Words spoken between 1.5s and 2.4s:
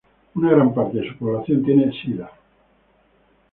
tiene sida.